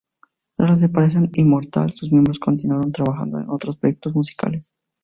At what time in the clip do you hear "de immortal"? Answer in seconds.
1.29-1.91